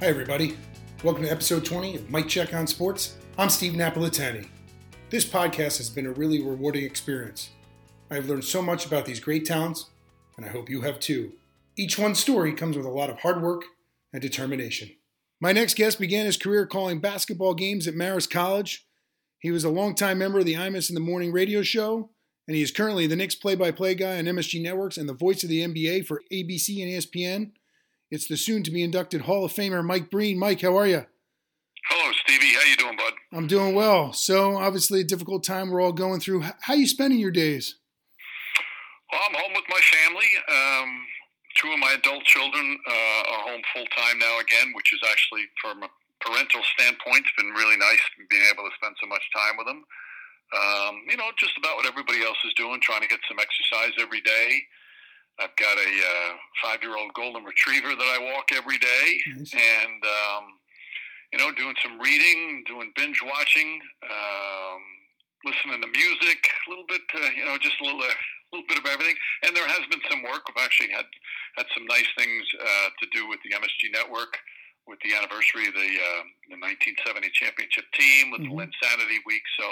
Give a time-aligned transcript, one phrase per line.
[0.00, 0.56] Hi, everybody.
[1.04, 3.18] Welcome to episode 20 of Mike Check on Sports.
[3.36, 4.48] I'm Steve Napolitani.
[5.10, 7.50] This podcast has been a really rewarding experience.
[8.10, 9.90] I've learned so much about these great talents,
[10.38, 11.34] and I hope you have too.
[11.76, 13.64] Each one's story comes with a lot of hard work
[14.10, 14.88] and determination.
[15.38, 18.86] My next guest began his career calling basketball games at Marist College.
[19.38, 22.08] He was a longtime member of the Imus in the Morning radio show,
[22.48, 25.12] and he is currently the Knicks play by play guy on MSG Networks and the
[25.12, 27.52] voice of the NBA for ABC and ESPN.
[28.10, 30.36] It's the soon to be inducted Hall of Famer Mike Breen.
[30.36, 31.06] Mike, how are you?
[31.88, 32.54] Hello, Stevie.
[32.54, 33.12] How you doing, bud?
[33.32, 34.12] I'm doing well.
[34.12, 36.42] So, obviously, a difficult time we're all going through.
[36.42, 37.76] How are you spending your days?
[39.12, 40.26] Well, I'm home with my family.
[40.50, 41.06] Um,
[41.62, 45.46] two of my adult children uh, are home full time now again, which is actually,
[45.62, 49.54] from a parental standpoint, it's been really nice being able to spend so much time
[49.56, 49.84] with them.
[50.50, 53.94] Um, you know, just about what everybody else is doing, trying to get some exercise
[54.02, 54.66] every day.
[55.40, 56.30] I've got a uh,
[56.62, 59.52] five-year-old golden retriever that I walk every day, nice.
[59.54, 60.44] and um,
[61.32, 64.82] you know, doing some reading, doing binge watching, um,
[65.44, 68.00] listening to music, a little bit, uh, you know, just a little.
[68.00, 68.14] Uh,
[68.52, 69.14] little bit of everything.
[69.46, 70.42] And there has been some work.
[70.50, 71.06] We've actually had
[71.54, 74.34] had some nice things uh, to do with the MSG network,
[74.86, 78.58] with the anniversary of the uh, the 1970 championship team, with mm-hmm.
[78.58, 79.46] the Linsanity Week.
[79.54, 79.66] So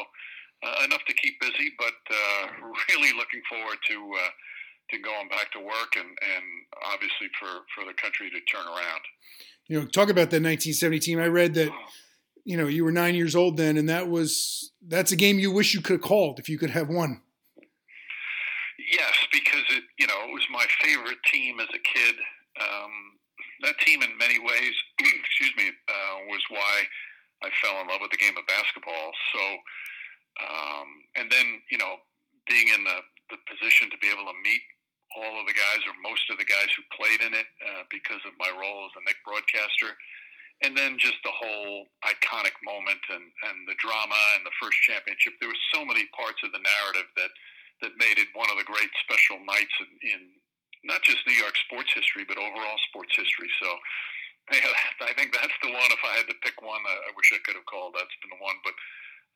[0.62, 3.96] uh, enough to keep busy, but uh, really looking forward to.
[4.90, 6.44] To going back to work and, and
[6.92, 9.02] obviously for, for the country to turn around.
[9.66, 11.18] You know, talk about the 1970 team.
[11.20, 11.70] I read that
[12.44, 15.52] you know you were nine years old then, and that was that's a game you
[15.52, 17.20] wish you could have called if you could have won.
[18.90, 22.14] Yes, because it you know it was my favorite team as a kid.
[22.56, 23.20] Um,
[23.62, 26.88] that team, in many ways, excuse me, uh, was why
[27.44, 29.12] I fell in love with the game of basketball.
[29.36, 29.42] So,
[30.40, 32.00] um, and then you know,
[32.48, 34.64] being in the the position to be able to meet
[35.16, 38.20] all of the guys or most of the guys who played in it uh, because
[38.28, 39.96] of my role as a Knick broadcaster.
[40.60, 45.38] And then just the whole iconic moment and, and the drama and the first championship.
[45.38, 47.30] There were so many parts of the narrative that
[47.78, 50.20] that made it one of the great special nights in, in
[50.82, 53.46] not just New York sports history, but overall sports history.
[53.62, 53.70] So
[54.54, 55.90] yeah, I think that's the one.
[55.92, 57.94] If I had to pick one, I, I wish I could have called.
[57.94, 58.58] That's been the one.
[58.64, 58.76] But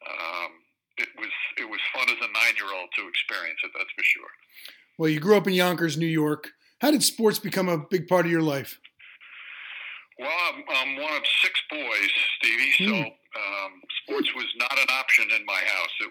[0.08, 0.52] um,
[0.96, 3.72] it was it was fun as a nine year old to experience it.
[3.76, 4.32] That's for sure.
[4.98, 6.50] Well, you grew up in Yonkers, New York.
[6.80, 8.78] How did sports become a big part of your life?
[10.18, 12.72] Well, I'm, I'm one of six boys, Stevie.
[12.78, 13.10] So hmm.
[13.10, 13.72] um,
[14.04, 15.94] sports was not an option in my house.
[16.00, 16.10] It,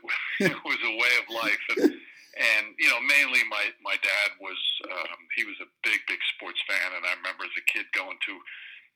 [0.52, 1.64] it was a way of life.
[1.78, 1.94] And,
[2.40, 6.64] and you know, mainly my my dad was um, he was a big big sports
[6.64, 8.34] fan, and I remember as a kid going to,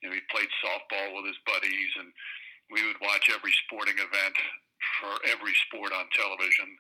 [0.02, 2.10] you know, he played softball with his buddies, and
[2.72, 4.36] we would watch every sporting event
[5.00, 6.80] for every sport on television.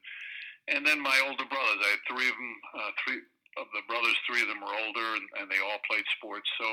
[0.67, 3.21] And then my older brothers, I had three of them, uh, three
[3.61, 6.49] of the brothers, three of them were older, and, and they all played sports.
[6.57, 6.67] So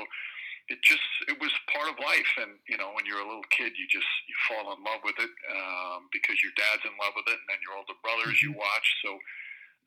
[0.71, 3.75] it just it was part of life and you know when you're a little kid
[3.75, 7.27] you just you fall in love with it um, because your dad's in love with
[7.27, 8.63] it and then your older brothers you mm-hmm.
[8.63, 9.19] watch so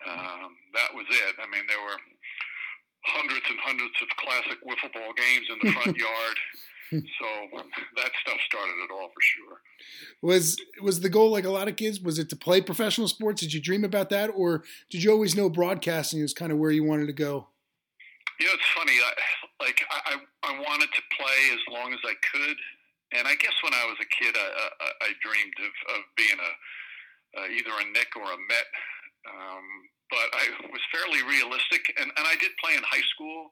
[0.05, 1.35] um, that was it.
[1.41, 1.97] I mean, there were
[3.07, 6.37] hundreds and hundreds of classic wiffle ball games in the front yard.
[7.19, 7.27] So
[7.97, 9.59] that stuff started it all for sure.
[10.23, 12.01] Was was the goal like a lot of kids?
[12.01, 13.41] Was it to play professional sports?
[13.41, 16.71] Did you dream about that, or did you always know broadcasting was kind of where
[16.71, 17.49] you wanted to go?
[18.39, 18.93] You know, it's funny.
[18.93, 22.57] I, like I, I wanted to play as long as I could,
[23.13, 26.39] and I guess when I was a kid, I, I, I dreamed of, of being
[26.39, 26.53] a
[27.41, 28.69] uh, either a Knick or a Met
[29.27, 29.67] um,
[30.11, 33.51] but I was fairly realistic, and, and I did play in high school.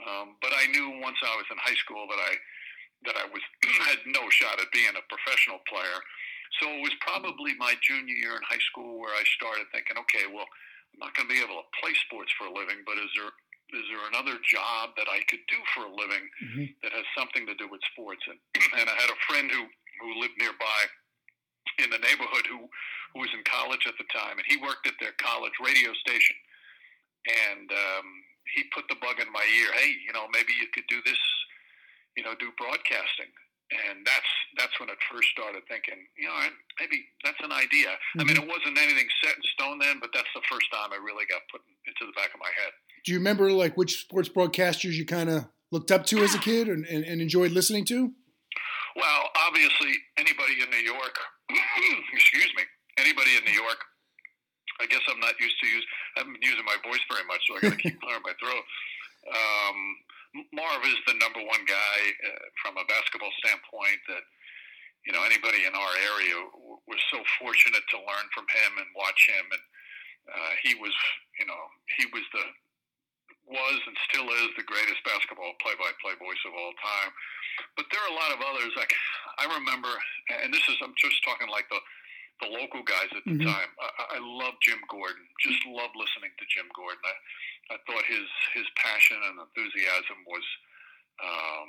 [0.00, 2.32] Um, but I knew once I was in high school that I
[3.04, 3.42] that I was
[3.88, 5.98] had no shot at being a professional player.
[6.58, 10.26] So it was probably my junior year in high school where I started thinking, okay,
[10.26, 10.48] well,
[10.92, 13.30] I'm not going to be able to play sports for a living, but is there
[13.70, 16.74] is there another job that I could do for a living mm-hmm.
[16.82, 18.26] that has something to do with sports?
[18.26, 18.38] And
[18.82, 19.70] and I had a friend who
[20.02, 20.80] who lived nearby
[21.78, 22.66] in the neighborhood who
[23.14, 26.36] who was in college at the time, and he worked at their college radio station.
[27.26, 28.06] And um,
[28.54, 29.70] he put the bug in my ear.
[29.76, 31.18] Hey, you know, maybe you could do this.
[32.20, 33.32] You know, do broadcasting.
[33.72, 34.28] And that's
[34.60, 35.96] that's when it first started thinking.
[36.20, 36.36] You know,
[36.76, 37.96] maybe that's an idea.
[37.96, 38.20] Mm-hmm.
[38.20, 38.44] I mean, mm-hmm.
[38.44, 41.40] it wasn't anything set in stone then, but that's the first time I really got
[41.48, 42.76] put into the back of my head.
[43.08, 46.38] Do you remember like which sports broadcasters you kind of looked up to as a
[46.44, 48.12] kid and, and, and enjoyed listening to?
[49.00, 51.16] Well, obviously, anybody in New York,
[52.12, 52.68] excuse me,
[52.98, 53.80] anybody in New York,
[54.82, 55.86] I guess I'm not used to use.
[56.16, 58.34] I haven't been using my voice very much, so I got to keep clearing my
[58.42, 58.64] throat.
[59.30, 59.78] Um,
[60.54, 64.24] Marv is the number one guy uh, from a basketball standpoint that
[65.06, 66.38] you know anybody in our area
[66.86, 69.64] was so fortunate to learn from him and watch him, and
[70.30, 70.94] uh, he was
[71.42, 71.58] you know
[71.98, 72.44] he was the
[73.50, 77.10] was and still is the greatest basketball play-by-play voice of all time.
[77.74, 78.70] but there are a lot of others.
[78.78, 78.94] Like
[79.42, 79.90] I remember,
[80.30, 81.82] and this is I'm just talking like the
[82.40, 83.50] the local guys at the mm-hmm.
[83.52, 83.70] time.
[83.82, 85.26] I, I love Jim Gordon.
[85.44, 87.02] Just love listening to Jim Gordon.
[87.04, 87.12] I,
[87.68, 90.46] I thought his his passion and enthusiasm was,
[91.22, 91.66] um,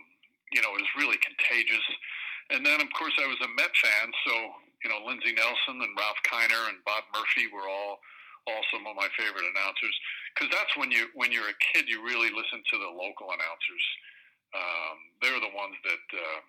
[0.56, 1.84] you know, was really contagious.
[2.50, 4.34] And then, of course, I was a Met fan, so
[4.82, 8.02] you know, Lindsey Nelson and Ralph Kiner and Bob Murphy were all
[8.50, 9.94] all some of my favorite announcers
[10.34, 13.86] because that's when you when you're a kid you really listen to the local announcers
[14.58, 16.42] um, they're the ones that uh,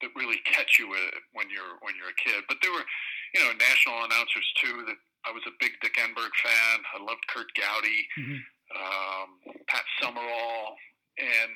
[0.00, 0.88] that really catch you
[1.36, 2.88] when you're when you're a kid but there were
[3.34, 4.84] you know, national announcers too.
[4.86, 4.96] That
[5.26, 6.76] I was a big Dick Enberg fan.
[6.94, 8.40] I loved Curt Gowdy, mm-hmm.
[8.74, 9.28] Um,
[9.66, 10.76] Pat Summerall,
[11.18, 11.52] and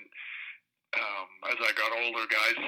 [0.96, 2.58] um, as I got older, guys,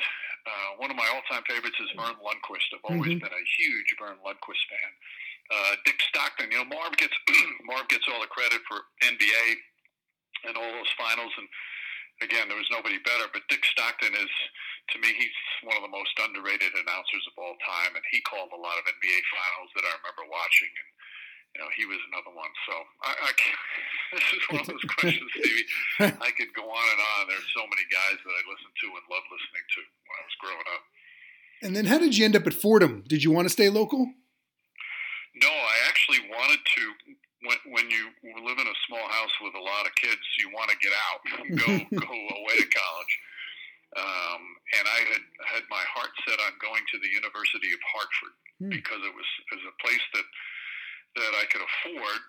[0.44, 2.68] uh, one of my all-time favorites is Verne Lundquist.
[2.76, 3.24] I've always mm-hmm.
[3.24, 4.92] been a huge Verne Lundquist fan.
[5.52, 7.16] Uh, Dick Stockton, you know, Marv gets
[7.68, 9.44] Marv gets all the credit for NBA
[10.48, 11.48] and all those finals, and
[12.24, 13.28] again, there was nobody better.
[13.32, 14.32] But Dick Stockton is,
[14.92, 18.52] to me, he's one of the most underrated announcers of all time, and he called
[18.52, 20.72] a lot of NBA finals that I remember watching.
[20.72, 20.90] And
[21.54, 22.50] you know, he was another one.
[22.66, 22.74] So
[23.06, 23.30] I, I
[24.18, 25.70] this is one of those questions, Stevie.
[26.02, 27.30] I could go on and on.
[27.30, 30.36] There's so many guys that I listened to and loved listening to when I was
[30.42, 30.82] growing up.
[31.62, 33.06] And then, how did you end up at Fordham?
[33.06, 34.10] Did you want to stay local?
[35.38, 36.82] No, I actually wanted to
[37.46, 38.10] when when you
[38.42, 41.20] live in a small house with a lot of kids, you want to get out,
[41.54, 41.70] go
[42.06, 43.14] go away to college.
[43.94, 44.42] Um,
[44.74, 45.22] and I had
[45.54, 48.70] had my heart set on going to the University of Hartford hmm.
[48.74, 50.26] because it was it was a place that
[51.16, 52.20] that I could afford,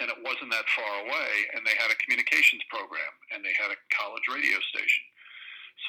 [0.00, 1.30] and it wasn't that far away.
[1.56, 5.04] And they had a communications program, and they had a college radio station.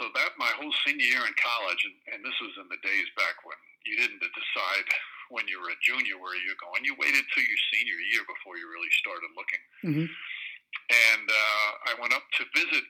[0.02, 3.08] So that my whole senior year in college, and, and this was in the days
[3.16, 4.88] back when you didn't decide
[5.34, 6.86] when you were a junior where you're going.
[6.86, 9.64] You waited till your senior year before you really started looking.
[9.86, 10.08] Mm-hmm.
[10.10, 12.86] And uh, I went up to visit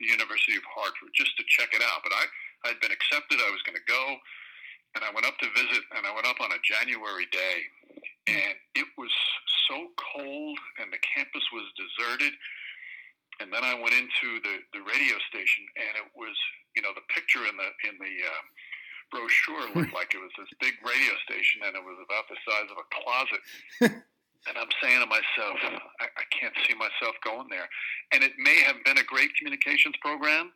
[0.00, 2.04] the University of Hartford just to check it out.
[2.04, 2.24] But I
[2.68, 3.42] I'd been accepted.
[3.42, 4.02] I was going to go,
[4.94, 5.82] and I went up to visit.
[5.96, 7.56] And I went up on a January day,
[8.26, 9.10] and it was
[9.68, 12.32] so cold, and the campus was deserted.
[13.40, 16.36] And then I went into the, the radio station, and it was,
[16.76, 18.42] you know, the picture in the in the uh,
[19.10, 22.68] brochure looked like it was this big radio station, and it was about the size
[22.70, 23.42] of a closet.
[24.48, 25.58] and I'm saying to myself,
[26.00, 27.68] I, I can't see myself going there.
[28.12, 30.50] And it may have been a great communications program,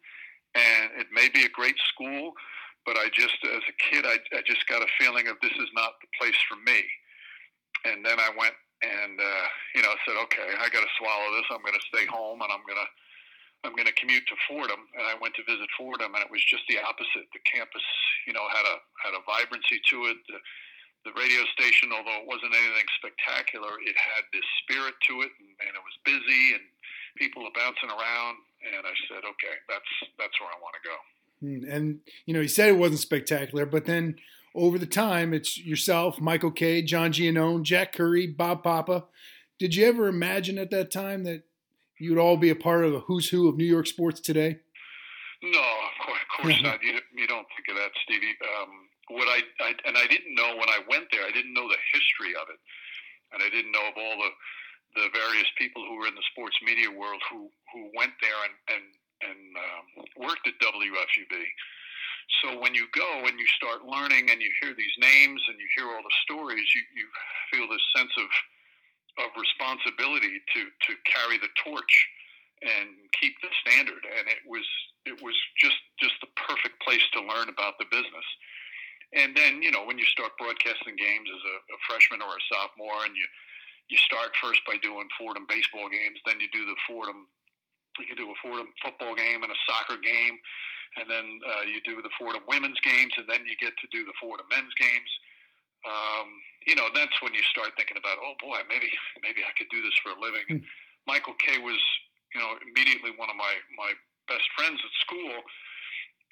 [0.55, 2.33] and it may be a great school,
[2.85, 5.71] but I just, as a kid, I, I just got a feeling of this is
[5.75, 6.83] not the place for me.
[7.84, 11.49] And then I went and uh, you know said, okay, I got to swallow this.
[11.50, 12.88] I'm going to stay home, and I'm going to
[13.64, 16.44] I'm going to commute to Fordham, and I went to visit Fordham, and it was
[16.46, 17.26] just the opposite.
[17.34, 17.82] The campus,
[18.28, 20.19] you know, had a had a vibrancy to it.
[20.28, 20.38] The,
[21.06, 25.50] the radio station, although it wasn't anything spectacular, it had this spirit to it, and,
[25.62, 26.67] and it was busy, and
[27.14, 28.43] people were bouncing around.
[28.67, 30.99] And I said, okay, that's that's where I want to go.
[31.40, 31.84] Hmm, and
[32.26, 34.19] you know, he said it wasn't spectacular, but then
[34.56, 39.05] over the time, it's yourself, Michael Kay, John Giannone, Jack Curry, Bob Papa.
[39.58, 41.43] Did you ever imagine at that time that
[42.00, 44.61] you'd all be a part of the who's who of New York sports today?
[45.43, 46.82] No, of course, of course not.
[46.82, 48.32] You, you don't think of that, Stevie.
[48.56, 51.23] Um, what I, I and I didn't know when I went there.
[51.23, 52.59] I didn't know the history of it,
[53.37, 54.32] and I didn't know of all the
[54.97, 58.57] the various people who were in the sports media world who who went there and
[58.73, 58.85] and
[59.21, 59.87] and um,
[60.25, 61.45] worked at WFUV.
[62.42, 65.68] So when you go and you start learning and you hear these names and you
[65.76, 67.06] hear all the stories, you you
[67.52, 68.28] feel this sense of
[69.25, 71.95] of responsibility to to carry the torch
[72.62, 74.02] and keep the standard.
[74.18, 74.66] And it was
[75.06, 78.28] it was just just the perfect place to learn about the business.
[79.14, 82.42] And then you know when you start broadcasting games as a, a freshman or a
[82.50, 83.26] sophomore, and you
[83.88, 87.30] you start first by doing Fordham baseball games, then you do the Fordham
[87.99, 90.37] you can do a Fordham football game and a soccer game,
[90.97, 94.05] and then uh, you do the Fordham women's games, and then you get to do
[94.05, 95.11] the Fordham men's games
[95.87, 96.29] um,
[96.67, 98.91] you know, that's when you start thinking about, oh boy, maybe
[99.23, 100.47] maybe I could do this for a living.
[100.50, 100.62] And
[101.07, 101.79] Michael Kay was,
[102.35, 103.95] you know, immediately one of my my
[104.26, 105.37] best friends at school,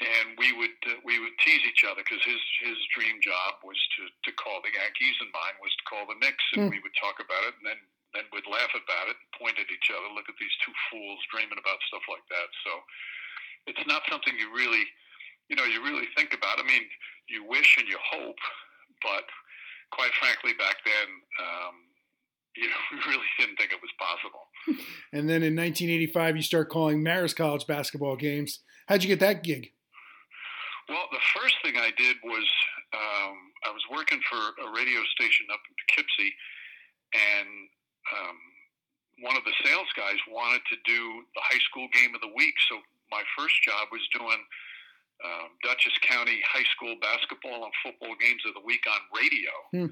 [0.03, 3.79] and we would uh, we would tease each other because his his dream job was
[3.99, 6.75] to to call the Yankees, and mine was to call the Knicks, and mm.
[6.75, 7.81] we would talk about it, and then
[8.19, 11.19] then we'd laugh about it, and point at each other, look at these two fools
[11.31, 12.51] dreaming about stuff like that.
[12.67, 12.83] So
[13.67, 14.85] it's not something you really,
[15.49, 16.59] you know, you really think about.
[16.59, 16.83] I mean,
[17.29, 18.37] you wish and you hope,
[19.03, 19.25] but
[19.91, 21.09] quite frankly, back then,
[21.41, 21.75] um,
[22.57, 24.45] you know, we really didn't think it was possible.
[25.13, 28.61] And then in 1985, you start calling Marist College basketball games.
[28.87, 29.71] How'd you get that gig?
[30.89, 32.45] Well, the first thing I did was
[32.93, 36.33] um, I was working for a radio station up in Poughkeepsie,
[37.17, 37.49] and
[38.13, 38.37] um,
[39.25, 41.01] one of the sales guys wanted to do
[41.35, 42.53] the high school game of the week.
[42.69, 44.41] So my first job was doing
[45.25, 49.53] um, Dutchess County High School basketball and football games of the week on radio.
[49.73, 49.91] Hmm.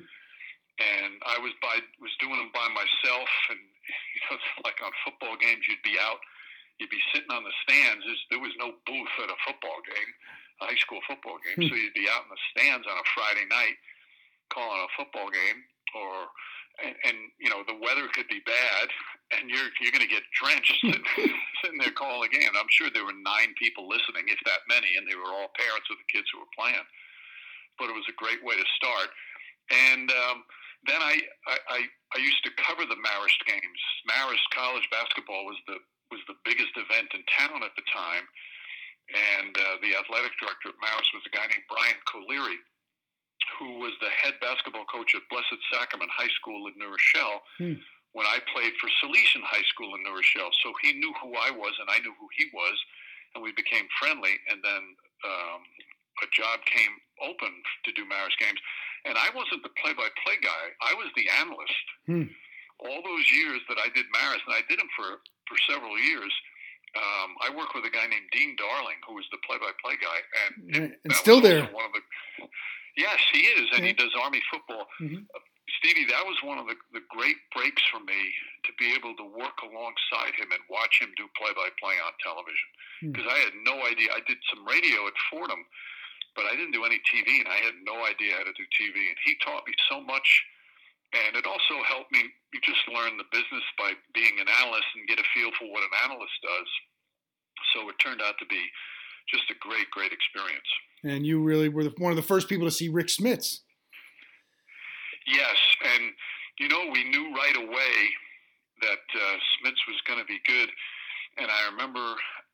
[0.81, 3.61] And I was by was doing them by myself, and
[4.17, 6.19] you know, like on football games, you'd be out,
[6.81, 8.03] you'd be sitting on the stands.
[8.03, 10.11] There's, there was no booth at a football game,
[10.65, 11.69] a high school football game, Hmm.
[11.71, 13.77] so you'd be out in the stands on a Friday night,
[14.49, 15.61] calling a football game,
[15.95, 16.33] or
[16.81, 18.87] and, and you know the weather could be bad,
[19.37, 21.05] and you're you're going to get drenched sitting,
[21.61, 22.57] sitting there calling a.
[22.57, 25.89] I'm sure there were nine people listening, if that many, and they were all parents
[25.93, 26.87] of the kids who were playing.
[27.77, 29.11] But it was a great way to start.
[29.73, 30.45] And um,
[30.89, 31.79] then I, I I
[32.17, 33.81] I used to cover the Marist games.
[34.09, 35.79] Marist College basketball was the
[36.11, 38.25] was the biggest event in town at the time,
[39.13, 42.61] and uh, the athletic director at Marist was a guy named Brian Colleary,
[43.59, 47.75] who was the head basketball coach at Blessed Sacrament High School in New Rochelle Hmm.
[48.13, 50.51] when I played for Salesian High School in New Rochelle.
[50.63, 52.77] So he knew who I was, and I knew who he was,
[53.35, 54.35] and we became friendly.
[54.51, 54.83] And then
[55.25, 55.61] um,
[56.23, 56.93] a job came
[57.23, 57.53] open
[57.85, 58.61] to do Marist games,
[59.05, 60.65] and I wasn't the play-by-play guy.
[60.83, 61.87] I was the analyst.
[62.07, 62.29] Hmm.
[62.79, 66.33] All those years that I did Marist, and I did them for for several years.
[66.95, 70.95] Um, I worked with a guy named Dean Darling, who was the play-by-play guy, and.
[71.05, 71.63] And still there.
[71.73, 72.03] One of the,
[72.97, 74.89] yes, he is, and he does Army football.
[75.01, 75.27] Mhm.
[75.35, 75.39] Uh,
[75.79, 78.19] Stevie, that was one of the, the great breaks for me
[78.67, 82.69] to be able to work alongside him and watch him do play-by-play on television.
[83.01, 83.11] Hmm.
[83.13, 84.13] Because I had no idea.
[84.13, 85.65] I did some radio at Fordham,
[86.37, 88.95] but I didn't do any TV, and I had no idea how to do TV.
[89.09, 90.29] And he taught me so much,
[91.13, 92.31] and it also helped me
[92.63, 95.95] just learn the business by being an analyst and get a feel for what an
[96.05, 96.69] analyst does.
[97.75, 98.61] So it turned out to be
[99.29, 100.69] just a great, great experience.
[101.05, 103.61] And you really were the, one of the first people to see Rick Smits.
[105.27, 105.59] Yes,
[105.95, 106.13] and
[106.59, 107.95] you know we knew right away
[108.83, 110.69] that uh, Smits was going to be good,
[111.39, 112.03] and I remember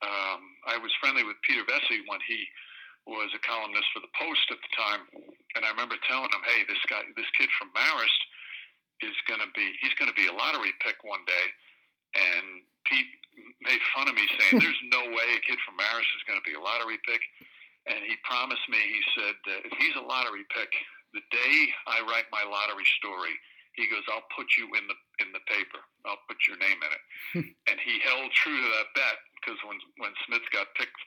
[0.05, 2.45] um, I was friendly with Peter Vecsey when he
[3.09, 5.03] was a columnist for the Post at the time,
[5.57, 8.21] and I remember telling him, "Hey, this guy, this kid from Marist
[9.01, 11.47] is going to be he's going to be a lottery pick one day,"
[12.21, 13.09] and Pete
[13.63, 16.47] made fun of me saying, "There's no way a kid from Marist is going to
[16.47, 17.21] be a lottery pick."
[17.89, 20.69] And he promised me, he said, if he's a lottery pick,
[21.17, 21.57] the day
[21.89, 23.33] I write my lottery story,
[23.73, 25.81] he goes, I'll put you in the in the paper.
[26.05, 27.03] I'll put your name in it.
[27.71, 30.99] and he held true to that bet because when when Smits got picked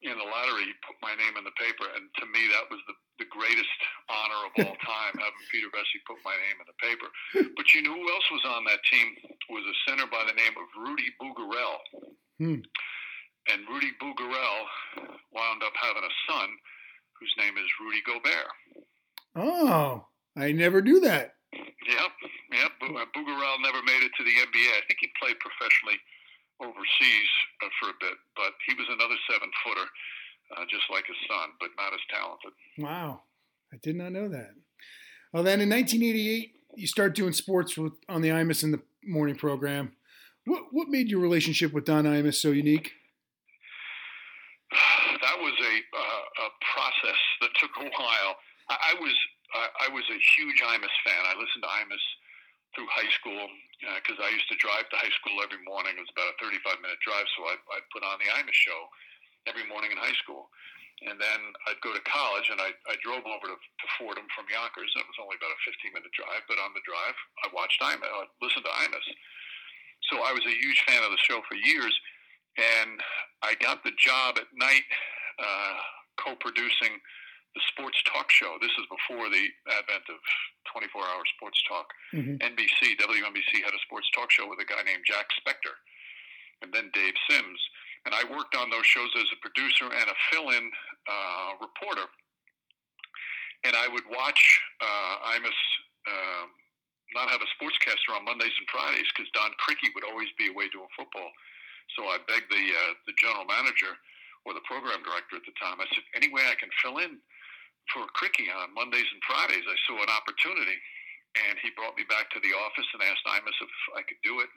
[0.00, 2.80] in the lottery, he put my name in the paper, and to me that was
[2.86, 3.70] the the greatest
[4.10, 7.08] honor of all time, having Peter Vecsey put my name in the paper.
[7.54, 9.06] But you know who else was on that team?
[9.50, 11.14] Was a center by the name of Rudy
[11.44, 11.78] Bourgarel.
[12.38, 12.60] Hmm.
[13.52, 14.64] And Rudy Bourgarel
[15.32, 16.48] wound up having a son
[17.20, 18.48] whose name is Rudy Gobert.
[19.36, 21.34] Oh, I never knew that.
[21.52, 22.12] Yep,
[22.52, 22.72] yep.
[22.80, 24.68] Bu- uh, Bourgarel never made it to the NBA.
[24.72, 26.00] I think he played professionally
[26.60, 27.30] overseas
[27.62, 29.88] uh, for a bit, but he was another seven footer,
[30.56, 32.52] uh, just like his son, but not as talented.
[32.78, 33.22] Wow,
[33.72, 34.54] I did not know that.
[35.32, 39.36] Well, then in 1988, you start doing sports with, on the Imus in the morning
[39.36, 39.92] program.
[40.94, 42.94] Made your relationship with Don Imus so unique?
[45.26, 48.38] that was a uh, a process that took a while.
[48.70, 49.10] I, I was
[49.58, 51.18] I, I was a huge Imus fan.
[51.26, 52.06] I listened to Imus
[52.78, 53.42] through high school
[53.82, 55.98] because I used to drive to high school every morning.
[55.98, 58.86] It was about a 35 minute drive, so I'd, I'd put on the Imus show
[59.50, 60.46] every morning in high school.
[61.10, 64.46] And then I'd go to college, and I, I drove over to, to Fordham from
[64.46, 64.94] Yonkers.
[64.94, 68.06] It was only about a 15 minute drive, but on the drive, I watched Imus,
[68.06, 69.10] I listened to Imus.
[70.10, 71.94] So I was a huge fan of the show for years.
[72.56, 73.00] And
[73.42, 74.86] I got the job at night
[75.38, 75.74] uh,
[76.22, 76.94] co-producing
[77.54, 78.58] the sports talk show.
[78.60, 80.18] This is before the advent of
[80.70, 81.86] 24-hour sports talk.
[82.12, 82.38] Mhm.
[82.42, 85.74] NBC, WNBC had a sports talk show with a guy named Jack Spector,
[86.62, 87.60] and then Dave Sims.
[88.06, 90.70] And I worked on those shows as a producer and a fill-in
[91.08, 92.06] uh, reporter.
[93.64, 95.60] And I would watch uh, Imus
[96.06, 96.50] um,
[97.12, 100.72] not have a sportscaster on Mondays and Fridays because Don Criqui would always be away
[100.72, 101.28] doing football.
[101.98, 103.92] So I begged the uh, the general manager
[104.48, 105.80] or the program director at the time.
[105.80, 107.20] I said, any way I can fill in
[107.92, 109.64] for Criqui on Mondays and Fridays.
[109.64, 110.76] I saw an opportunity,
[111.48, 114.40] and he brought me back to the office and asked Imus if I could do
[114.40, 114.50] it.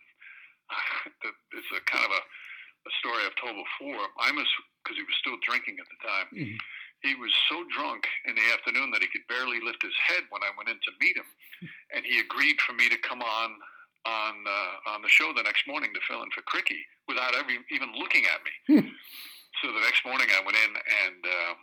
[1.56, 4.04] it's a kind of a, a story I've told before.
[4.28, 4.48] Imus,
[4.84, 6.60] because he was still drinking at the time, Mhm.
[7.02, 10.42] He was so drunk in the afternoon that he could barely lift his head when
[10.42, 11.30] I went in to meet him,
[11.94, 13.50] and he agreed for me to come on
[14.08, 17.52] on uh, on the show the next morning to fill in for Criqui without ever
[17.70, 18.54] even looking at me.
[18.68, 18.88] Hmm.
[19.62, 21.54] so the next morning I went in and uh,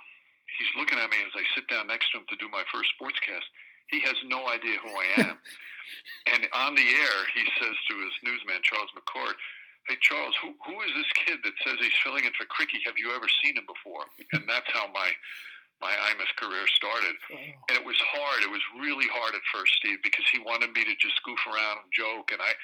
[0.58, 2.92] he's looking at me as I sit down next to him to do my first
[2.96, 3.48] sportscast.
[3.88, 5.36] He has no idea who I am.
[6.32, 9.36] and on the air, he says to his newsman, Charles McCord,
[9.88, 12.80] hey Charles, who who is this kid that says he's filling in for Criqui?
[12.86, 14.04] Have you ever seen him before?
[14.32, 15.10] And that's how my
[15.82, 17.14] my Imus career started.
[17.68, 18.40] And it was hard.
[18.46, 21.84] It was really hard at first, Steve, because he wanted me to just goof around
[21.84, 22.54] and joke, and I,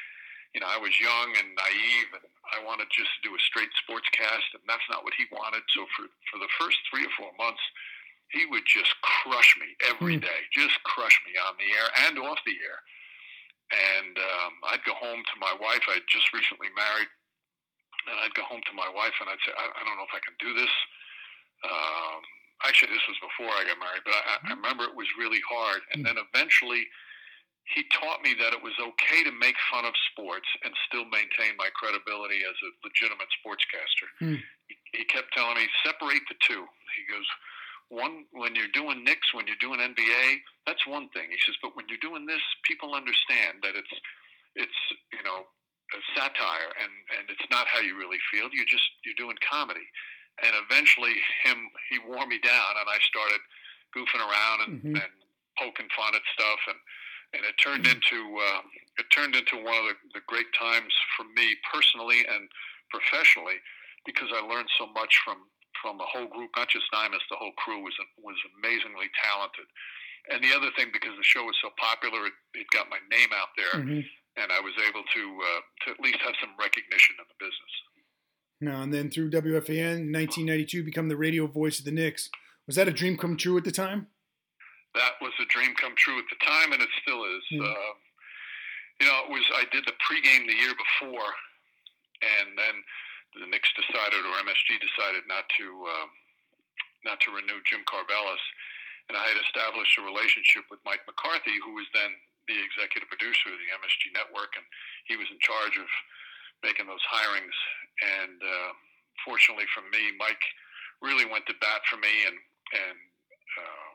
[0.54, 2.24] you know, I was young and naive, and
[2.56, 5.60] I wanted just to do a straight sports cast, and that's not what he wanted.
[5.74, 7.62] So for for the first three or four months.
[8.30, 10.24] He would just crush me every Hmm.
[10.54, 12.78] just crush me on the air and off the air
[13.70, 15.82] and um, I'd go home to my wife.
[15.86, 17.10] I'd just recently married,
[18.10, 20.16] and I'd go home to my wife and I'd say, I, I don't know if
[20.16, 20.74] I can do this.
[21.62, 22.20] Um,
[22.66, 25.80] actually, this was before I got married, but I, I remember it was really hard.
[25.94, 26.88] And then eventually,
[27.76, 31.54] he taught me that it was okay to make fun of sports and still maintain
[31.54, 34.08] my credibility as a legitimate sportscaster.
[34.18, 34.40] Hmm.
[34.66, 36.66] He, he kept telling me, separate the two.
[36.98, 37.28] He goes,
[37.90, 40.26] one, when you're doing Knicks, when you're doing NBA,
[40.66, 41.26] that's one thing.
[41.28, 43.94] He says, but when you're doing this, people understand that it's,
[44.54, 44.80] it's,
[45.12, 45.42] you know,
[45.90, 48.46] a satire and, and it's not how you really feel.
[48.54, 49.82] You just, you're doing comedy.
[50.46, 53.42] And eventually him, he wore me down and I started
[53.90, 54.94] goofing around and, Mhm.
[55.02, 55.12] and
[55.58, 56.60] poking fun at stuff.
[56.70, 56.78] And,
[57.34, 58.62] and it turned into, uh,
[59.02, 62.46] it turned into one of the, the great times for me personally and
[62.90, 63.58] professionally
[64.06, 65.42] because I learned so much from,
[65.82, 69.66] from the whole group, not just Imus, the whole crew was, was amazingly talented.
[70.30, 73.30] And the other thing, because the show was so popular, it, it got my name
[73.32, 74.04] out there Mhm.
[74.36, 77.72] and I was able to uh, to at least have some recognition in the business.
[78.60, 82.28] Now and then through WFAN, 1992, become the radio voice of the Knicks.
[82.66, 84.06] Was that a dream come true at the time?
[84.94, 87.42] That was a dream come true at the time, and it still is.
[87.50, 87.62] Hmm.
[87.62, 87.92] Uh,
[89.00, 91.32] you know, it was I did the pregame the year before,
[92.20, 92.84] and then
[93.38, 96.08] the Knicks decided, or MSG decided, not to uh,
[97.06, 98.44] not to renew Jim Karvellas,
[99.08, 102.12] and I had established a relationship with Mike McCarthy, who was then
[102.50, 104.66] the executive producer of the MSG network, and
[105.06, 105.88] he was in charge of
[106.62, 107.58] making those hirings.
[108.20, 108.70] And uh,
[109.24, 110.42] fortunately for me, Mike
[111.00, 112.36] really went to bat for me and
[112.70, 112.98] and
[113.58, 113.94] um,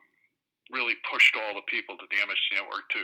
[0.67, 3.01] really pushed all the people to the MSG network to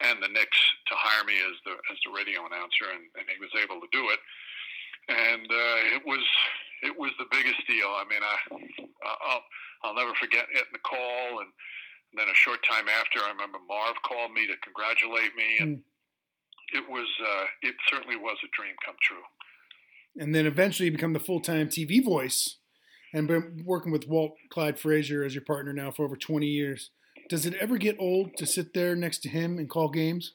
[0.00, 3.36] and the Knicks to hire me as the as the radio announcer, and, and he
[3.36, 4.20] was able to do it.
[5.08, 6.24] And uh, it was
[6.82, 7.88] it was the biggest deal.
[7.88, 8.36] I mean, I
[9.04, 9.42] I'll
[9.82, 11.50] I'll never forget getting the call, and,
[12.12, 15.82] and then a short time after, I remember Marv called me to congratulate me, and
[16.72, 19.24] it was uh, it certainly was a dream come true.
[20.18, 22.56] And then eventually you become the full time TV voice
[23.12, 26.90] and been working with Walt Clyde Frazier as your partner now for over 20 years.
[27.28, 30.34] Does it ever get old to sit there next to him and call games?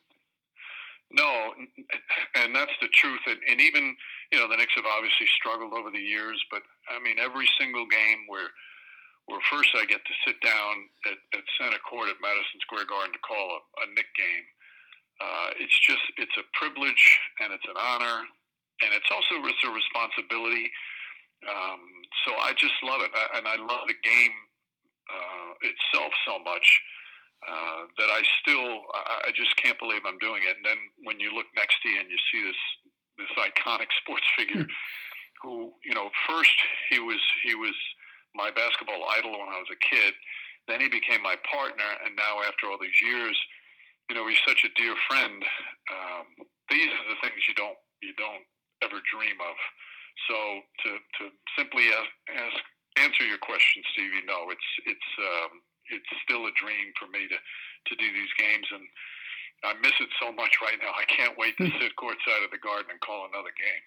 [1.12, 1.54] No,
[2.42, 3.22] and that's the truth.
[3.28, 3.96] And, and even
[4.32, 7.86] you know the Knicks have obviously struggled over the years, but I mean every single
[7.86, 8.50] game where
[9.26, 10.74] where first I get to sit down
[11.10, 14.46] at, at center court at Madison Square Garden to call a, a Knick game,
[15.22, 17.06] uh, it's just it's a privilege
[17.42, 18.26] and it's an honor,
[18.82, 20.70] and it's also it's a responsibility.
[21.46, 21.82] Um,
[22.26, 24.36] so I just love it, I, and I love the game
[25.06, 26.66] uh, itself so much
[27.48, 30.58] uh, that I still I, I just can't believe I'm doing it.
[30.58, 32.62] And then when you look next to you and you see this
[33.18, 34.66] this iconic sports figure,
[35.42, 36.58] who you know first
[36.90, 37.76] he was he was
[38.36, 40.14] my basketball idol when I was a kid.
[40.68, 43.38] Then he became my partner, and now after all these years,
[44.10, 45.44] you know he's such a dear friend.
[45.94, 46.26] Um,
[46.70, 48.46] these are the things you don't you don't
[48.82, 49.58] ever dream of.
[50.28, 50.36] So
[50.86, 51.24] to to
[51.58, 52.60] simply ask, ask
[52.98, 57.38] answer your question, Stevie, no, it's it's um, it's still a dream for me to
[57.38, 58.84] to do these games, and
[59.64, 60.92] I miss it so much right now.
[60.98, 61.78] I can't wait to hmm.
[61.80, 63.84] sit courtside of the Garden and call another game.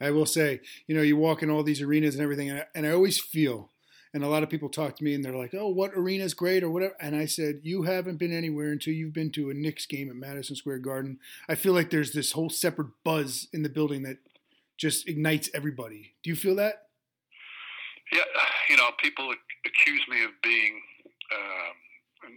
[0.00, 2.64] I will say, you know, you walk in all these arenas and everything, and I,
[2.74, 3.70] and I always feel,
[4.14, 6.62] and a lot of people talk to me and they're like, oh, what arena's great
[6.62, 6.94] or whatever.
[7.00, 10.16] And I said, you haven't been anywhere until you've been to a Knicks game at
[10.16, 11.18] Madison Square Garden.
[11.48, 14.18] I feel like there's this whole separate buzz in the building that
[14.76, 16.14] just ignites everybody.
[16.22, 16.86] Do you feel that?
[18.12, 18.20] Yeah,
[18.70, 19.34] you know, people
[19.66, 20.80] accuse me of being
[21.32, 21.74] um,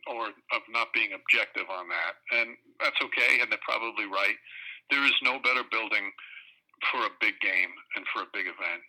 [0.08, 4.38] or of not being objective on that, and that's okay, and they're probably right.
[4.90, 6.12] There is no better building
[6.90, 8.84] for a big game and for a big event.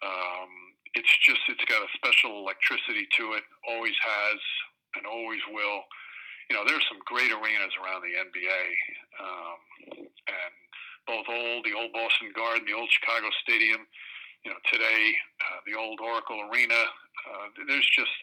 [0.00, 0.50] Um,
[0.94, 4.40] it's just it's got a special electricity to it, always has,
[4.96, 5.84] and always will.
[6.48, 8.62] You know, there's some great arenas around the NBA,
[9.20, 9.58] um,
[10.00, 10.54] and
[11.04, 13.84] both old, the old Boston Garden, the old Chicago Stadium.
[14.46, 15.12] You know, today
[15.44, 16.78] uh, the old Oracle Arena.
[16.78, 18.14] Uh, there's just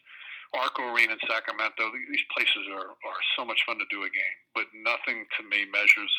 [0.56, 1.92] Arco Arena in Sacramento.
[1.92, 5.68] These places are, are so much fun to do a game, but nothing to me
[5.68, 6.12] measures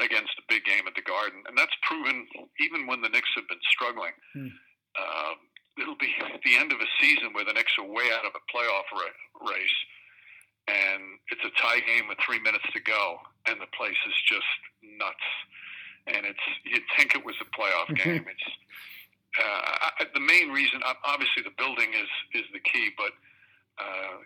[0.00, 2.26] against a big game at the Garden, and that's proven
[2.58, 4.14] even when the Knicks have been struggling.
[4.34, 4.54] Hmm.
[4.98, 5.34] Uh,
[5.78, 6.10] it'll be
[6.44, 9.50] the end of a season where the Knicks are way out of a playoff ra-
[9.50, 9.78] race,
[10.66, 14.50] and it's a tie game with three minutes to go, and the place is just
[14.82, 15.28] nuts.
[16.06, 18.26] And it's you'd think it was a playoff game.
[18.28, 18.48] It's
[19.40, 20.80] uh, I, the main reason.
[21.04, 23.12] Obviously, the building is is the key, but
[23.78, 24.22] uh,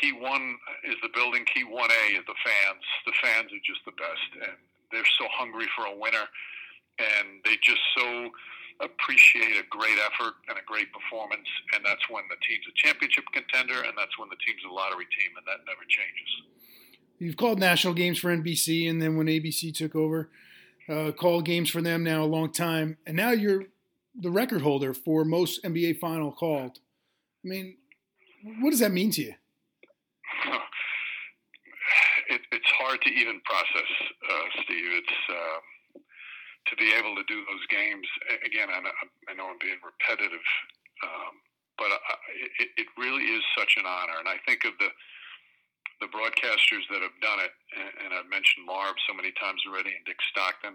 [0.00, 1.44] key one is the building.
[1.52, 2.84] Key one A is the fans.
[3.06, 4.58] The fans are just the best, and
[4.90, 6.26] they're so hungry for a winner,
[6.98, 8.30] and they just so
[8.80, 13.24] appreciate a great effort and a great performance, and that's when the team's a championship
[13.32, 16.30] contender, and that's when the team's a lottery team, and that never changes.
[17.18, 20.30] You've called national games for NBC, and then when ABC took over,
[20.88, 23.64] uh, called games for them now a long time, and now you're
[24.18, 26.80] the record holder for most NBA final called.
[27.44, 27.76] I mean,
[28.60, 29.34] what does that mean to you?
[32.30, 33.90] It, it's hard to even process,
[34.24, 34.88] uh, Steve.
[35.04, 35.58] It's uh,
[36.70, 38.06] to be able to do those games
[38.46, 38.70] again.
[38.70, 38.80] I,
[39.28, 40.46] I know I'm being repetitive,
[41.04, 41.34] um,
[41.76, 42.14] but I,
[42.62, 44.16] it, it really is such an honor.
[44.22, 44.88] And I think of the
[46.00, 49.94] the broadcasters that have done it, and, and I've mentioned Marv so many times already,
[49.94, 50.74] and Dick Stockton,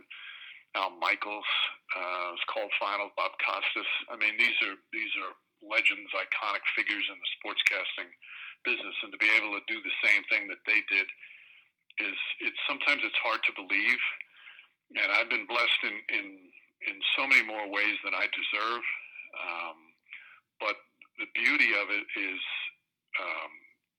[0.71, 1.51] Al Michaels,
[1.91, 3.91] uh, was called final, Bob Costas.
[4.07, 8.09] I mean, these are these are legends, iconic figures in the sportscasting
[8.65, 11.07] business, and to be able to do the same thing that they did
[11.97, 14.01] is it's sometimes it's hard to believe
[14.95, 16.25] and I've been blessed in in
[16.87, 18.83] in so many more ways than I deserve.
[19.35, 19.77] Um,
[20.61, 20.77] but
[21.19, 22.41] the beauty of it is
[23.19, 23.51] um,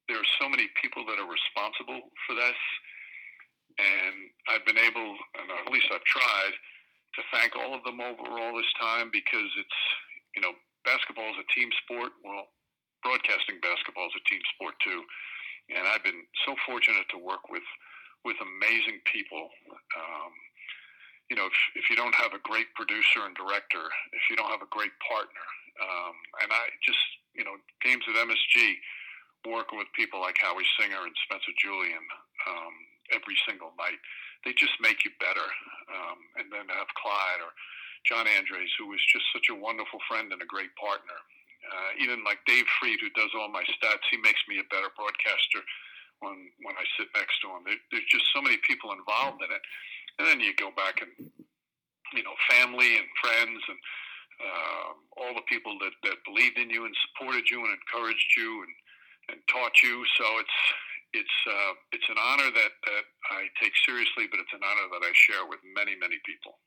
[0.08, 2.60] there are so many people that are responsible for this,
[3.76, 4.14] and
[4.48, 6.54] I've been able, and at least I've tried,
[7.18, 9.80] to thank all of them over all this time because it's
[10.36, 10.54] you know
[10.88, 12.16] basketball is a team sport.
[12.24, 12.48] Well,
[13.04, 15.04] broadcasting basketball is a team sport too,
[15.76, 17.66] and I've been so fortunate to work with
[18.24, 19.52] with amazing people.
[19.94, 20.32] Um,
[21.28, 23.84] you know, if, if you don't have a great producer and director,
[24.16, 25.44] if you don't have a great partner,
[25.78, 26.98] um, and I just,
[27.36, 28.56] you know, games at MSG,
[29.46, 32.02] working with people like Howie Singer and Spencer Julian
[32.48, 32.74] um,
[33.14, 34.00] every single night,
[34.42, 35.46] they just make you better.
[35.92, 37.52] Um, and then to have Clyde or
[38.06, 41.18] John Andariese, who was just such a wonderful friend and a great partner.
[41.68, 44.88] Uh, even like Dave Freed, who does all my stats, he makes me a better
[44.94, 45.60] broadcaster
[46.20, 47.66] when when I sit next to him.
[47.66, 49.62] There, there's just so many people involved in it
[50.18, 51.30] and then you go back and
[52.12, 53.78] you know family and friends and
[54.38, 54.86] uh,
[55.18, 58.74] all the people that, that believed in you and supported you and encouraged you and,
[59.34, 60.04] and taught you.
[60.18, 60.58] So it's
[61.14, 65.02] it's uh, it's an honor that, that I take seriously, but it's an honor that
[65.06, 66.58] I share with many many people.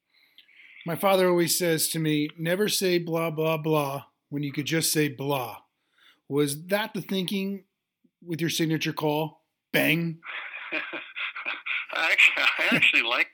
[0.86, 4.92] My father always says to me, "Never say blah blah blah when you could just
[4.92, 5.58] say blah."
[6.28, 7.66] Was that the thinking
[8.24, 9.42] with your signature call?
[9.74, 10.20] Bang.
[11.94, 13.28] I actually, I actually like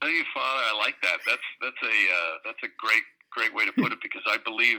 [0.00, 1.18] Tell you, Father, I like that.
[1.26, 4.78] That's that's a uh, that's a great great way to put it because I believe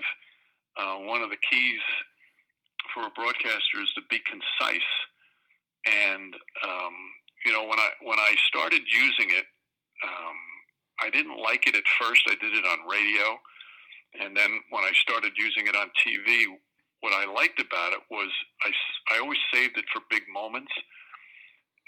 [0.80, 1.84] uh, one of the keys
[2.94, 4.92] for a broadcaster is to be concise.
[5.84, 6.96] And um,
[7.46, 9.44] you know, when I when I started using it,
[10.08, 10.40] um,
[11.02, 12.22] I didn't like it at first.
[12.28, 13.40] I did it on radio,
[14.20, 16.46] and then when I started using it on TV,
[17.02, 18.30] what I liked about it was
[18.64, 18.72] I
[19.16, 20.72] I always saved it for big moments,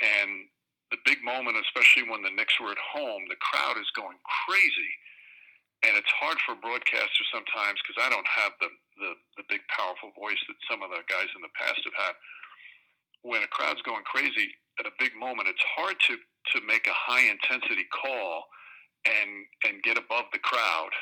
[0.02, 0.48] and
[0.92, 4.92] the big moment, especially when the Knicks were at home, the crowd is going crazy.
[5.82, 8.70] And it's hard for broadcasters sometimes because I don't have the,
[9.02, 12.16] the, the big, powerful voice that some of the guys in the past have had.
[13.26, 16.94] When a crowd's going crazy at a big moment, it's hard to, to make a
[16.94, 18.46] high intensity call
[19.06, 19.32] and,
[19.66, 20.94] and get above the crowd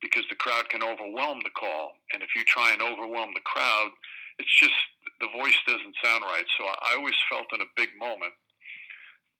[0.00, 1.92] because the crowd can overwhelm the call.
[2.12, 3.90] And if you try and overwhelm the crowd,
[4.38, 4.76] it's just
[5.20, 6.48] the voice doesn't sound right.
[6.56, 8.32] So I always felt in a big moment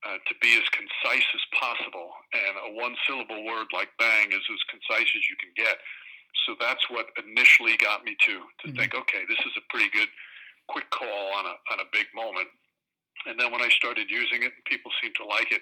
[0.04, 2.12] uh, to be as concise as possible.
[2.32, 5.80] And a one syllable word like bang is as concise as you can get.
[6.46, 8.76] So that's what initially got me to to mm-hmm.
[8.76, 10.08] think, okay, this is a pretty good
[10.68, 12.48] quick call on a on a big moment.
[13.26, 15.60] And then when I started using it, people seemed to like it.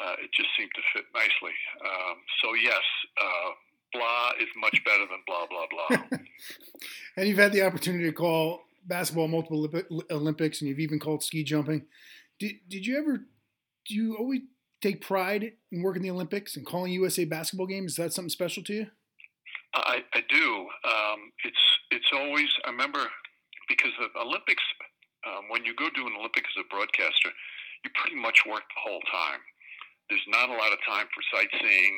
[0.00, 1.54] Uh, it just seemed to fit nicely.
[1.84, 2.82] Um, so yes,
[3.20, 3.50] uh,
[3.92, 6.18] blah is much better than blah blah blah.
[7.16, 9.68] and you've had the opportunity to call basketball multiple
[10.10, 11.86] Olympics, and you've even called ski jumping.
[12.38, 13.18] Did did you ever
[13.86, 14.40] do you always
[14.82, 17.92] take pride in working the Olympics and calling USA basketball games?
[17.92, 18.86] Is that something special to you?
[19.74, 20.68] I, I do.
[20.84, 22.48] Um, it's it's always.
[22.64, 23.00] I remember
[23.68, 24.62] because the Olympics.
[25.24, 27.32] Um, when you go do an Olympic as a broadcaster,
[27.82, 29.40] you pretty much work the whole time.
[30.12, 31.94] There's not a lot of time for sightseeing,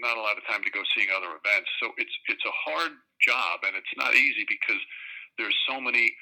[0.00, 1.68] not a lot of time to go seeing other events.
[1.80, 4.80] So it's it's a hard job, and it's not easy because
[5.36, 6.12] there's so many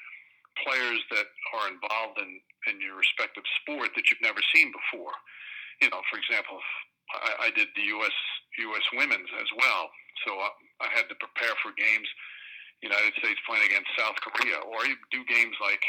[0.59, 2.31] players that are involved in,
[2.67, 5.15] in your respective sport that you've never seen before.
[5.79, 6.59] You know, for example,
[7.15, 8.17] I, I did the U.S.
[8.67, 8.85] U.S.
[8.93, 9.87] women's as well,
[10.27, 10.49] so I,
[10.83, 12.07] I had to prepare for games.
[12.81, 15.83] United States playing against South Korea, or you do games like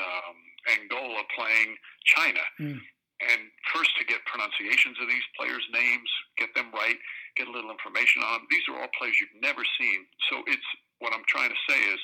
[0.00, 0.36] um,
[0.72, 2.40] Angola playing China.
[2.58, 2.80] Mm.
[3.20, 6.08] And first to get pronunciations of these players' names,
[6.40, 6.96] get them right,
[7.36, 8.46] get a little information on them.
[8.48, 10.08] These are all players you've never seen.
[10.32, 10.64] So it's
[11.04, 12.00] what I'm trying to say is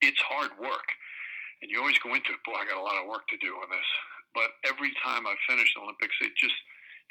[0.00, 0.88] it's hard work.
[1.60, 3.52] And you always go into it, boy, I got a lot of work to do
[3.60, 3.88] on this.
[4.32, 6.56] But every time I finish the Olympics, it just,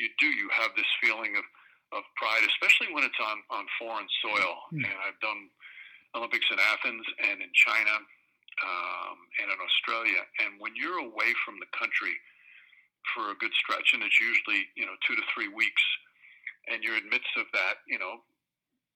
[0.01, 1.45] you do, you have this feeling of,
[1.93, 4.53] of pride, especially when it's on, on foreign soil.
[4.73, 4.89] Mm-hmm.
[4.89, 5.49] And I've done
[6.17, 7.95] Olympics in Athens and in China
[8.61, 10.21] um, and in Australia.
[10.45, 12.13] And when you're away from the country
[13.11, 15.83] for a good stretch, and it's usually, you know, two to three weeks,
[16.71, 18.23] and you're in midst of that, you know,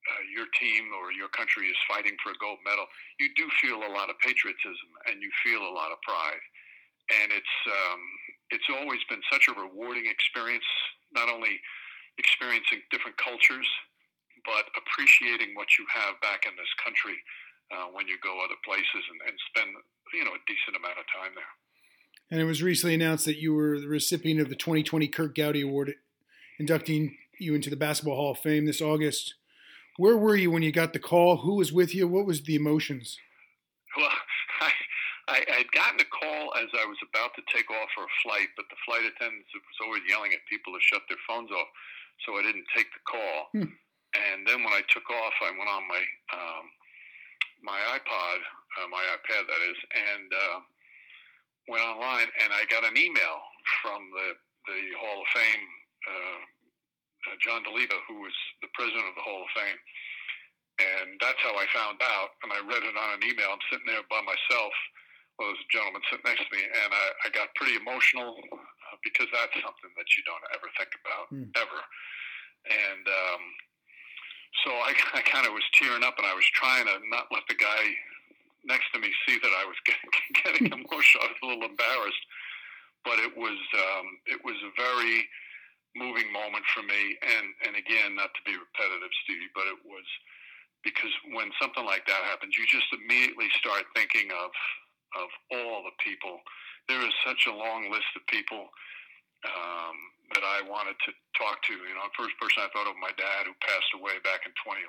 [0.08, 2.88] uh, your team or your country is fighting for a gold medal,
[3.20, 6.40] you do feel a lot of patriotism and you feel a lot of pride.
[7.12, 8.02] And it's um,
[8.48, 10.64] it's always been such a rewarding experience,
[11.12, 11.60] not only
[12.16, 13.68] experiencing different cultures,
[14.44, 17.16] but appreciating what you have back in this country
[17.72, 19.70] uh, when you go other places and, and spend
[20.16, 21.52] you know a decent amount of time there.
[22.30, 25.62] And it was recently announced that you were the recipient of the 2020 Curt Gowdy
[25.62, 25.94] Award,
[26.58, 29.34] inducting you into the Basketball Hall of Fame this August.
[29.96, 31.38] Where were you when you got the call?
[31.38, 32.06] Who was with you?
[32.06, 33.18] What was the emotions?
[33.96, 34.10] Well,
[34.60, 34.70] I,
[35.48, 38.52] I had gotten a call as I was about to take off for a flight,
[38.56, 41.68] but the flight attendants was always yelling at people to shut their phones off,
[42.26, 43.48] so I didn't take the call.
[43.56, 43.72] Hmm.
[44.16, 46.64] And then when I took off, I went on my um,
[47.62, 48.38] my iPod,
[48.78, 50.58] uh, my iPad that is, and uh,
[51.68, 53.38] went online, and I got an email
[53.84, 54.28] from the
[54.68, 55.64] the Hall of Fame
[56.04, 56.40] uh,
[57.28, 59.80] uh, John Doleva, who was the president of the Hall of Fame.
[60.78, 62.38] And that's how I found out.
[62.46, 63.50] And I read it on an email.
[63.50, 64.70] I'm sitting there by myself.
[65.34, 68.96] Well, there's a gentleman sitting next to me, and I, I got pretty emotional uh,
[69.06, 71.46] because that's something that you don't ever think about, mm.
[71.54, 71.80] ever.
[72.66, 73.42] And um,
[74.66, 77.46] so I, I kind of was tearing up, and I was trying to not let
[77.46, 77.82] the guy
[78.68, 80.12] next to me see that I was getting,
[80.44, 81.24] getting emotional.
[81.24, 82.24] I was a little embarrassed,
[83.02, 85.26] but it was um, it was a very
[85.96, 87.16] moving moment for me.
[87.24, 90.06] And and again, not to be repetitive, Stevie, but it was
[90.86, 94.52] because when something like that happens, you just immediately start thinking of
[95.16, 96.38] of all the people.
[96.86, 98.68] There is such a long list of people
[99.44, 99.96] um,
[100.36, 101.74] that I wanted to talk to.
[101.74, 104.88] You know, first person I thought of my dad who passed away back in 2011,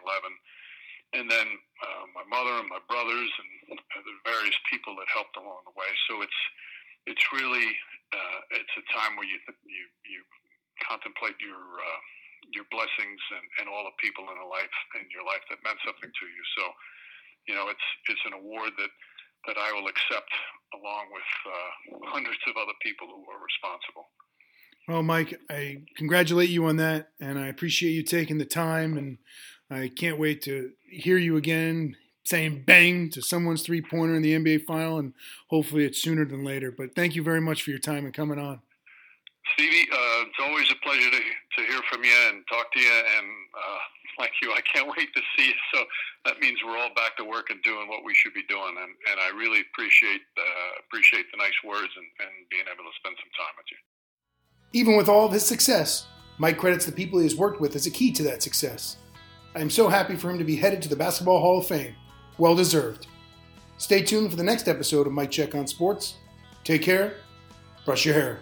[1.13, 1.47] and then
[1.81, 5.89] uh, my mother and my brothers and the various people that helped along the way.
[6.09, 6.41] So it's
[7.09, 7.65] it's really
[8.13, 10.21] uh, it's a time where you you you
[10.85, 12.01] contemplate your uh,
[12.53, 15.77] your blessings and, and all the people in a life in your life that meant
[15.85, 16.43] something to you.
[16.57, 16.63] So,
[17.49, 18.93] you know, it's it's an award that
[19.47, 20.31] that I will accept
[20.75, 21.71] along with uh,
[22.11, 24.05] hundreds of other people who are responsible.
[24.87, 29.17] Well, Mike, I congratulate you on that, and I appreciate you taking the time, and
[29.69, 34.33] I can't wait to hear you again saying bang to someone's three pointer in the
[34.33, 35.13] NBA final, and
[35.47, 36.71] hopefully it's sooner than later.
[36.71, 38.61] But thank you very much for your time and coming on.
[39.53, 42.91] Stevie, uh, it's always a pleasure to, to hear from you and talk to you.
[42.91, 43.79] And uh,
[44.19, 45.53] like you, I can't wait to see you.
[45.73, 45.83] So
[46.25, 48.75] that means we're all back to work and doing what we should be doing.
[48.77, 52.95] And, and I really appreciate uh, appreciate the nice words and, and being able to
[52.99, 53.77] spend some time with you.
[54.73, 56.05] Even with all of his success,
[56.37, 58.97] Mike credits the people he has worked with as a key to that success.
[59.55, 61.95] I am so happy for him to be headed to the Basketball Hall of Fame.
[62.37, 63.07] Well deserved.
[63.77, 66.15] Stay tuned for the next episode of Mike Check on Sports.
[66.63, 67.15] Take care.
[67.85, 68.39] Brush your hair.